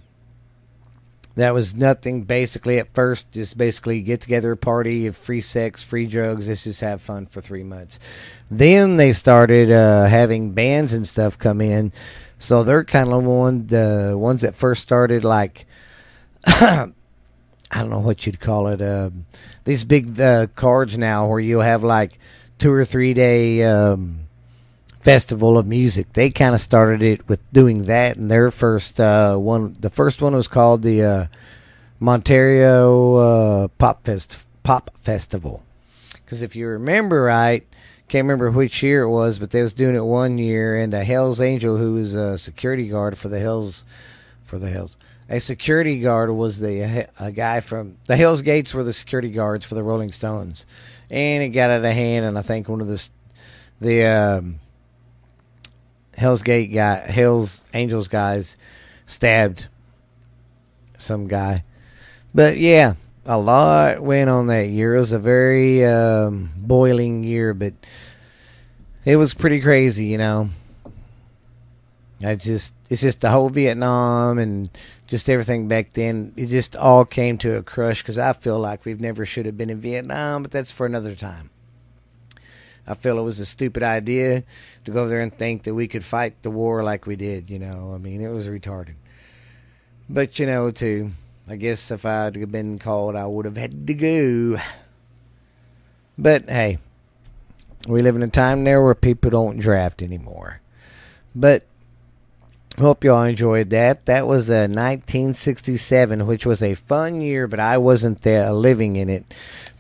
[1.36, 6.47] that was nothing basically at first just basically get together party free sex free drugs
[6.47, 7.97] let's just have fun for three months
[8.52, 11.93] then they started uh, having bands and stuff come in
[12.39, 15.67] so they're kind of one the ones that first started like
[16.47, 16.91] i
[17.71, 19.12] don't know what you'd call it uh,
[19.65, 22.17] these big uh, cards now where you have like
[22.58, 24.21] two or three day um,
[24.99, 26.13] festival of music.
[26.13, 30.21] They kind of started it with doing that, and their first uh, one, the first
[30.21, 31.25] one was called the uh,
[31.99, 35.63] Monterey uh, Pop Fest Pop Festival.
[36.13, 37.65] Because if you remember right,
[38.10, 41.04] can't remember which year it was, but they was doing it one year, and a
[41.04, 43.86] Hell's Angel, who was a security guard for the Hells,
[44.43, 44.98] for the Hells,
[45.30, 49.63] a security guard was the a guy from the Hell's Gates were the security guards
[49.63, 50.65] for the Rolling Stones,
[51.12, 53.08] and it got out of hand, and I think one of the
[53.80, 54.60] the um,
[56.17, 58.58] Hell's Gate guy, Hell's Angels guys
[59.06, 59.67] stabbed
[60.98, 61.63] some guy.
[62.34, 62.95] But yeah,
[63.29, 64.95] a lot went on that year.
[64.95, 67.73] It was a very um, boiling year, but
[69.05, 70.49] it was pretty crazy, you know.
[72.23, 74.67] I just, it's just the whole Vietnam and
[75.05, 76.33] just everything back then.
[76.37, 79.55] It just all came to a crush because I feel like we've never should have
[79.55, 81.51] been in Vietnam, but that's for another time.
[82.87, 84.43] I feel it was a stupid idea
[84.85, 87.51] to go there and think that we could fight the war like we did.
[87.51, 88.95] You know, I mean, it was retarded.
[90.09, 91.11] But you know, too,
[91.49, 94.57] I guess if I'd been called, I would have had to go.
[96.17, 96.77] But hey,
[97.88, 100.59] we live in a time now where people don't draft anymore.
[101.33, 101.65] But
[102.79, 104.05] Hope y'all enjoyed that.
[104.05, 109.09] That was a 1967, which was a fun year, but I wasn't there living in
[109.09, 109.25] it.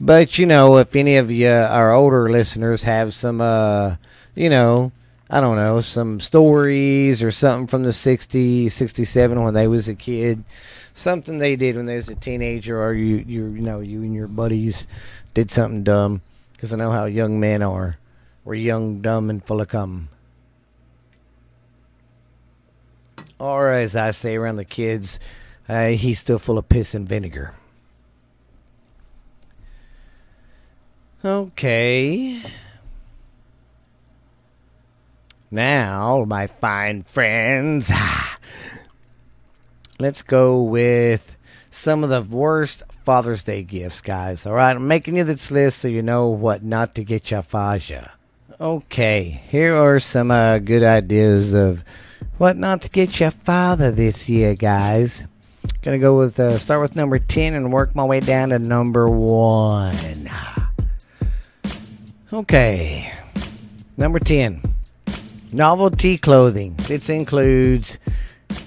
[0.01, 3.95] But you know, if any of you, our older listeners, have some, uh,
[4.35, 4.91] you know,
[5.29, 9.95] I don't know, some stories or something from the 60s, 67 when they was a
[9.95, 10.43] kid,
[10.93, 14.13] something they did when they was a teenager, or you, you, you know, you and
[14.13, 14.87] your buddies
[15.33, 16.21] did something dumb,
[16.53, 17.97] because I know how young men are.
[18.43, 20.09] We're young, dumb, and full of cum.
[23.37, 25.19] Or as I say around the kids,
[25.67, 27.53] uh, he's still full of piss and vinegar.
[31.23, 32.41] Okay.
[35.51, 37.91] Now, my fine friends,
[39.99, 41.35] let's go with
[41.69, 44.45] some of the worst Father's Day gifts, guys.
[44.45, 47.41] All right, I'm making you this list so you know what not to get your
[47.41, 48.11] Faja.
[48.59, 51.83] Okay, here are some uh, good ideas of
[52.37, 55.27] what not to get your father this year, guys.
[55.81, 59.09] Gonna go with uh, start with number ten and work my way down to number
[59.09, 60.29] one.
[62.33, 63.13] Okay,
[63.95, 64.61] number ten,
[65.53, 66.75] novelty clothing.
[66.75, 67.97] This includes,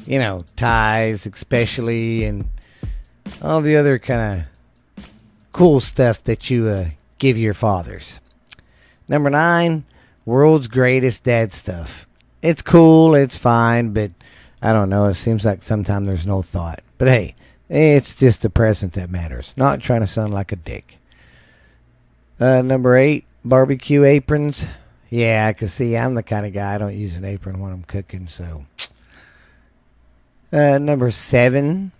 [0.06, 2.48] you know, ties, especially, and
[3.42, 4.46] all the other kind
[4.96, 5.08] of
[5.52, 6.86] cool stuff that you uh,
[7.18, 8.20] give your fathers.
[9.08, 9.84] Number nine,
[10.24, 12.06] world's greatest dad stuff
[12.42, 14.10] it's cool, it's fine, but
[14.60, 15.06] I don't know.
[15.06, 16.82] It seems like sometimes there's no thought.
[16.98, 17.34] But hey,
[17.68, 19.54] it's just the present that matters.
[19.56, 20.98] Not trying to sound like a dick.
[22.38, 24.66] Uh, number eight, barbecue aprons.
[25.08, 27.72] Yeah, I can see I'm the kind of guy I don't use an apron when
[27.72, 28.26] I'm cooking.
[28.26, 28.66] So,
[30.52, 31.92] uh, number seven,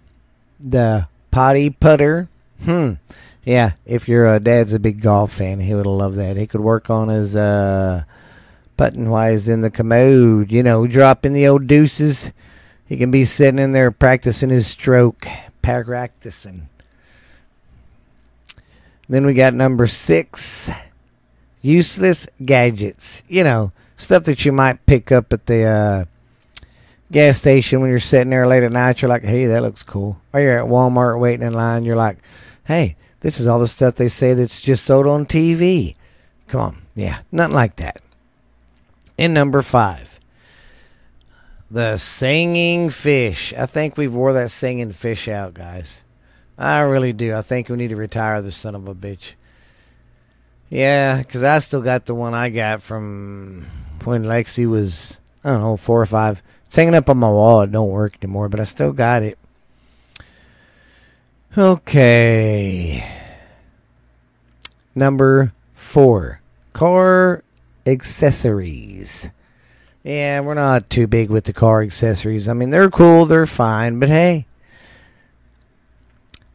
[0.61, 2.29] the potty putter.
[2.65, 2.95] Hmm.
[3.45, 6.37] Yeah, if your uh, dad's a big golf fan, he would love that.
[6.37, 8.05] He could work on his uh,
[8.77, 10.53] putting he's in the commode.
[10.53, 12.33] You know, dropping the old deuces.
[12.87, 15.27] He can be sitting in there practicing his stroke,
[15.63, 16.69] practicing.
[19.09, 20.71] Then we got number six,
[21.63, 23.25] useless gadgets.
[23.29, 26.05] You know, stuff that you might pick up at the uh,
[27.13, 29.03] gas station when you're sitting there late at night.
[29.03, 30.21] You're like, hey, that looks cool.
[30.33, 31.85] Or you're at Walmart waiting in line.
[31.85, 32.19] You're like,
[32.65, 35.95] hey, this is all the stuff they say that's just sold on TV.
[36.49, 36.83] Come on.
[36.95, 38.01] Yeah, nothing like that.
[39.17, 40.19] And number five,
[41.71, 43.55] the singing fish.
[43.57, 46.03] I think we've wore that singing fish out, guys.
[46.59, 47.35] I really do.
[47.35, 49.33] I think we need to retire the son of a bitch.
[50.69, 53.67] Yeah, because I still got the one I got from
[54.05, 56.43] when Lexi was, I don't know, four or five.
[56.73, 57.61] It's hanging up on my wall.
[57.61, 59.39] It don't work anymore, but I still got it.
[61.55, 63.07] Okay.
[64.95, 66.41] Number four
[66.73, 67.45] car
[67.85, 69.29] accessories.
[70.03, 72.49] Yeah, we're not too big with the car accessories.
[72.49, 74.47] I mean, they're cool, they're fine, but hey.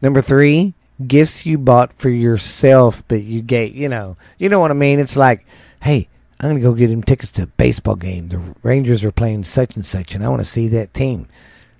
[0.02, 0.74] Number three,
[1.06, 5.00] gifts you bought for yourself, but you get, you know, you know what I mean?
[5.00, 5.46] It's like,
[5.84, 6.08] hey,
[6.40, 8.28] I'm going to go get him tickets to a baseball game.
[8.30, 11.28] The Rangers are playing such and such, and I want to see that team.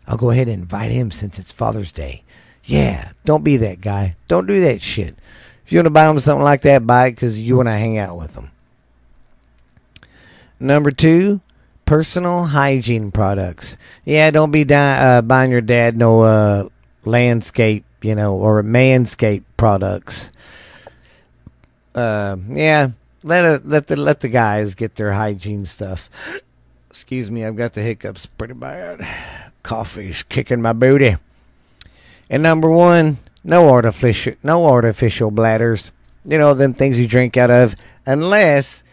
[0.08, 2.24] I'll go ahead and invite him since it's Father's Day.
[2.64, 4.16] Yeah, don't be that guy.
[4.28, 5.16] Don't do that shit.
[5.66, 7.74] If you want to buy him something like that, buy it because you want to
[7.74, 8.52] hang out with him.
[10.60, 11.42] Number two,
[11.86, 13.78] personal hygiene products.
[14.06, 16.70] Yeah, don't be di- uh, buying your dad no uh,
[17.06, 20.32] landscape, you know, or manscape products.
[21.94, 22.92] Uh, yeah,
[23.28, 26.10] let a, let the let the guys get their hygiene stuff.
[26.90, 29.06] Excuse me, I've got the hiccups pretty bad.
[29.64, 31.18] Coffee's kicking my booty.
[32.30, 35.92] And number one, no artificial, no artificial bladders.
[36.26, 37.76] You know them things you drink out of,
[38.06, 38.84] unless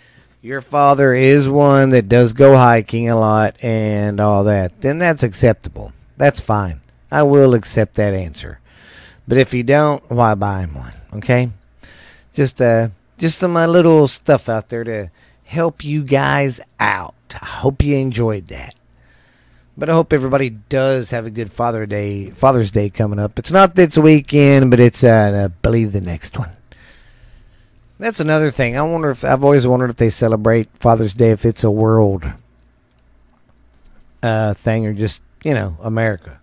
[0.43, 4.81] your father is one that does go hiking a lot and all that.
[4.83, 5.93] Then that's acceptable.
[6.17, 6.81] That's fine.
[7.11, 8.61] I will accept that answer.
[9.27, 10.93] But if you don't, why buy him one?
[11.15, 11.51] Okay,
[12.33, 12.89] just uh,
[13.25, 15.11] just some uh, little stuff out there to
[15.45, 17.15] help you guys out.
[17.41, 18.75] I hope you enjoyed that.
[19.79, 23.39] But I hope everybody does have a good Father Day, Father's Day coming up.
[23.39, 26.51] It's not this weekend, but it's uh, I believe the next one.
[27.99, 28.77] That's another thing.
[28.77, 32.31] I wonder if I've always wondered if they celebrate Father's Day if it's a world
[34.23, 36.41] uh, thing or just you know America.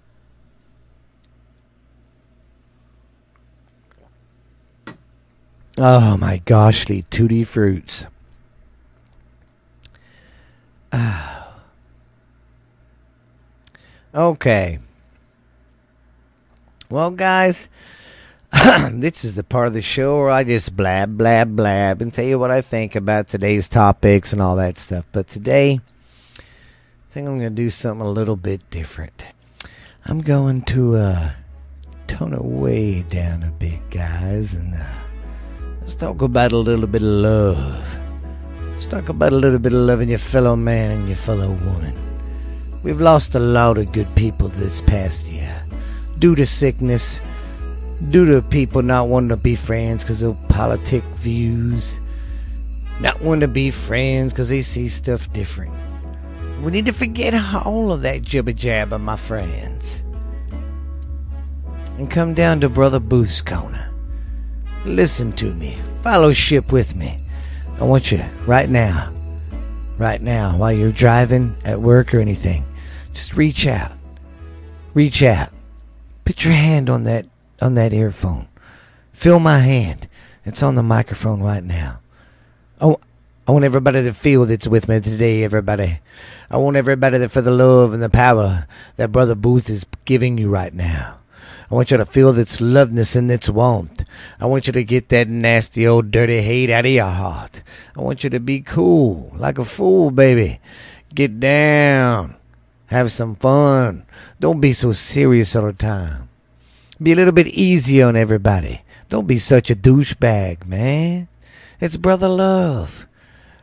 [5.78, 8.08] Oh my goshly tutti fruits.
[10.92, 11.56] Ah.
[14.14, 14.80] Okay.
[16.90, 17.70] Well, guys,
[18.92, 22.26] this is the part of the show where I just blab, blab, blab and tell
[22.26, 25.06] you what I think about today's topics and all that stuff.
[25.14, 25.80] But today,
[26.38, 26.44] I
[27.12, 29.24] think I'm going to do something a little bit different.
[30.06, 31.32] I'm going to uh,
[32.08, 34.96] tone it way down a bit, guys, and uh,
[35.92, 38.00] let's talk about a little bit of love.
[38.70, 41.94] Let's talk about a little bit of loving your fellow man and your fellow woman.
[42.82, 45.62] We've lost a lot of good people this past year
[46.18, 47.20] due to sickness,
[48.10, 52.00] due to people not wanting to be friends because of politic views,
[53.02, 55.74] not wanting to be friends because they see stuff different.
[56.64, 57.34] We need to forget
[57.66, 60.04] all of that jibber jabber, my friends,
[61.98, 63.91] and come down to Brother Booth's corner.
[64.86, 67.20] Listen to me, fellowship with me.
[67.80, 69.12] I want you right now,
[69.98, 72.66] right now, while you're driving at work or anything
[73.14, 73.92] just reach out.
[74.94, 75.50] Reach out.
[76.26, 77.26] Put your hand on that
[77.62, 78.48] on that earphone.
[79.14, 80.08] Feel my hand.
[80.46, 82.00] It's on the microphone right now.
[82.80, 83.00] Oh,
[83.48, 86.00] I want everybody to feel that's with me today, everybody.
[86.50, 88.66] I want everybody to feel the love and the power
[88.96, 91.20] that Brother Booth is giving you right now.
[91.72, 94.04] I want you to feel its loveness and its warmth.
[94.42, 97.64] I want you to get that nasty old dirty hate out of your heart.
[97.96, 100.60] I want you to be cool, like a fool, baby.
[101.16, 102.36] Get down.
[102.88, 104.06] Have some fun.
[104.42, 106.28] Don't be so serious all the time.
[107.02, 108.82] Be a little bit easy on everybody.
[109.08, 111.30] Don't be such a douchebag, man.
[111.80, 113.08] It's brother love.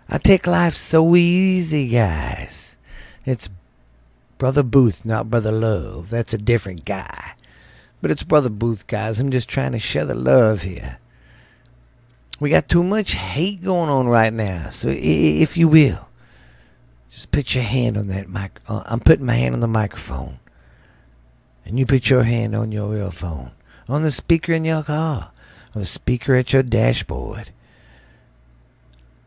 [0.09, 2.76] I take life so easy, guys.
[3.26, 3.50] It's
[4.38, 6.09] brother Booth, not brother Love.
[6.09, 7.34] That's a different guy.
[8.01, 9.20] But it's brother Booth, guys.
[9.20, 10.99] I'm just trying to share the love here.
[12.40, 14.70] We got too much hate going on right now.
[14.70, 16.09] So, if you will,
[17.11, 18.61] just put your hand on that mic.
[18.68, 20.38] Uh, I'm putting my hand on the microphone.
[21.64, 23.51] And you put your hand on your earphone.
[23.88, 25.30] on the speaker in your car,
[25.74, 27.51] on the speaker at your dashboard.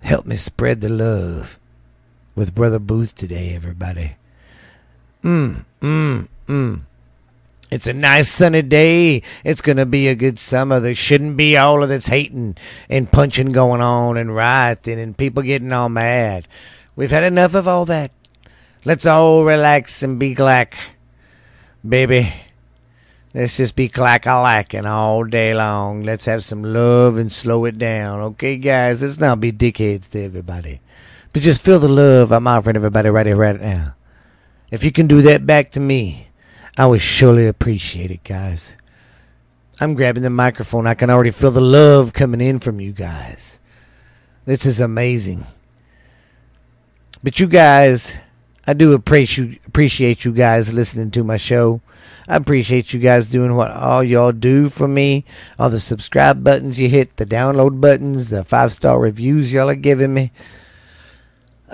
[0.03, 1.59] Help me spread the love
[2.35, 4.15] with Brother Booth today, everybody.
[5.23, 6.81] Mmm, mmm, mmm.
[7.71, 9.23] It's a nice sunny day.
[9.45, 10.81] It's going to be a good summer.
[10.81, 12.57] There shouldn't be all of this hating
[12.89, 16.49] and punching going on and rioting and people getting all mad.
[16.97, 18.11] We've had enough of all that.
[18.83, 20.73] Let's all relax and be glad,
[21.87, 22.33] baby.
[23.33, 26.03] Let's just be clack a lacking all day long.
[26.03, 28.19] Let's have some love and slow it down.
[28.19, 29.01] Okay, guys?
[29.01, 30.81] Let's not be dickheads to everybody.
[31.31, 33.95] But just feel the love I'm offering everybody right here, right now.
[34.69, 36.27] If you can do that back to me,
[36.77, 38.75] I would surely appreciate it, guys.
[39.79, 40.87] I'm grabbing the microphone.
[40.87, 43.59] I can already feel the love coming in from you guys.
[44.45, 45.45] This is amazing.
[47.23, 48.17] But you guys,
[48.65, 51.81] I do appreciate appreciate you guys listening to my show.
[52.27, 55.25] I appreciate you guys doing what all y'all do for me.
[55.59, 59.75] All the subscribe buttons you hit, the download buttons, the five star reviews y'all are
[59.75, 60.31] giving me.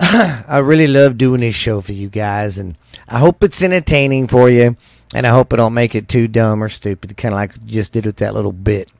[0.00, 2.76] I really love doing this show for you guys, and
[3.08, 4.76] I hope it's entertaining for you,
[5.12, 7.66] and I hope it don't make it too dumb or stupid, kind of like I
[7.66, 8.92] just did with that little bit.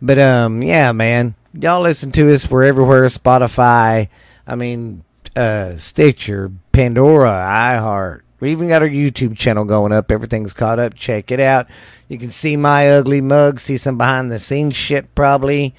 [0.00, 2.50] But um, yeah, man, y'all listen to us.
[2.50, 3.04] We're everywhere.
[3.04, 4.08] Spotify.
[4.46, 5.04] I mean,
[5.36, 10.10] uh, Stitcher, Pandora, iHeart, we even got our YouTube channel going up.
[10.10, 10.94] Everything's caught up.
[10.94, 11.68] Check it out.
[12.08, 15.74] You can see my ugly mug, see some behind the scenes shit probably.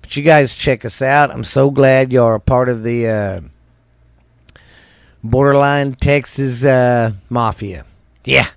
[0.00, 1.30] But you guys check us out.
[1.30, 3.40] I'm so glad y'all are a part of the uh,
[5.22, 7.84] Borderline Texas uh, Mafia.
[8.24, 8.48] Yeah.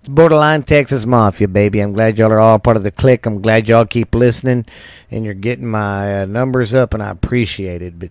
[0.00, 1.80] It's Borderline Texas Mafia, baby.
[1.80, 3.26] I'm glad y'all are all part of the clique.
[3.26, 4.64] I'm glad y'all keep listening
[5.10, 7.98] and you're getting my uh, numbers up, and I appreciate it.
[7.98, 8.10] But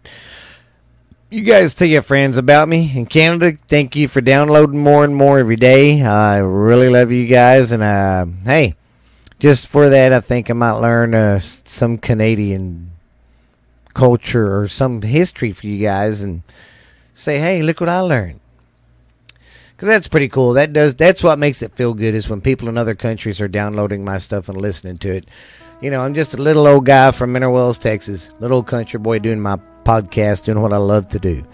[1.32, 3.58] you guys tell your friends about me in Canada.
[3.68, 6.04] Thank you for downloading more and more every day.
[6.04, 8.76] I really love you guys, and uh, hey,
[9.40, 12.92] just for that, I think I might learn uh, some Canadian
[13.96, 16.44] culture or some history for you guys, and
[17.20, 18.40] say, hey, look what I learned.
[19.76, 20.54] Because that's pretty cool.
[20.54, 20.96] That does.
[20.96, 24.18] That's what makes it feel good is when people in other countries are downloading my
[24.18, 25.26] stuff and listening to it.
[25.82, 29.20] You know, I'm just a little old guy from Mineral Wells, Texas, little country boy
[29.20, 31.46] doing my podcast, doing what I love to do.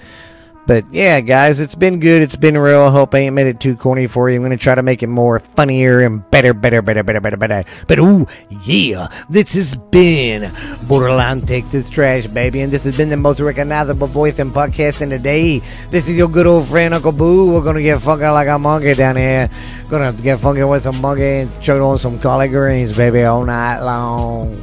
[0.67, 2.23] But yeah, guys, it's been good.
[2.23, 2.81] It's been real.
[2.81, 4.43] I hope I ain't made it too corny for you.
[4.43, 7.63] I'm to try to make it more funnier and better, better, better, better, better, better.
[7.87, 8.25] But ooh,
[8.63, 10.49] yeah, this has been
[10.87, 12.61] Borderline Take the Trash, baby.
[12.61, 15.59] And this has been the most recognizable voice in podcasting today.
[15.91, 17.53] This is your good old friend, Uncle Boo.
[17.53, 19.49] We're to get funky like a monkey down here.
[19.89, 23.81] To get funky with a monkey and choke on some collard greens, baby, all night
[23.81, 24.55] long.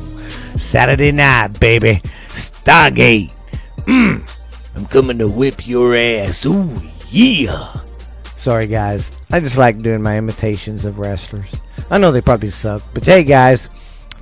[0.59, 2.01] Saturday night, baby.
[2.29, 3.33] Stargate.
[3.87, 4.42] Mm.
[4.75, 6.45] I'm coming to whip your ass.
[6.47, 7.73] Ooh, yeah.
[8.25, 9.13] Sorry, guys.
[9.31, 11.53] I just like doing my imitations of wrestlers.
[11.91, 13.67] I know they probably suck, but hey, guys,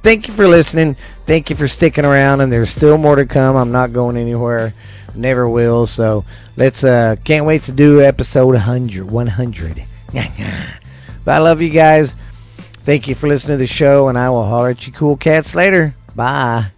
[0.03, 0.97] thank you for listening.
[1.27, 3.57] Thank you for sticking around, and there's still more to come.
[3.57, 4.75] I'm not going anywhere.
[5.15, 5.87] Never will.
[5.87, 6.25] So
[6.57, 9.11] let's, uh, can't wait to do episode 100.
[9.11, 9.85] 100.
[11.25, 12.15] but I love you guys.
[12.83, 15.55] Thank you for listening to the show, and I will holler at you cool cats
[15.55, 15.95] later.
[16.15, 16.73] Bye.